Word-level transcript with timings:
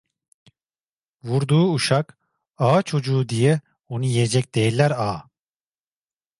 Vurduğu 1.27 1.65
uşak, 1.73 2.17
ağa 2.57 2.81
çocuğu 2.81 3.29
diye 3.29 3.61
onu 3.87 4.05
yiyecek 4.05 4.55
değiller 4.55 4.91
a! 4.91 5.29